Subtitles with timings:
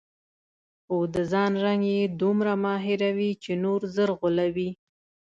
[0.83, 4.69] خو د ځان رنګ کې دومره ماهره وي چې نور ژر غولوي.